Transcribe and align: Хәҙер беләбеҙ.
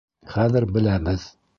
Хәҙер 0.37 0.67
беләбеҙ. 0.79 1.33